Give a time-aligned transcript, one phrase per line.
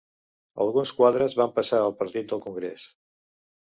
[0.63, 2.87] Alguns quadres van passar al Partit del Congrés.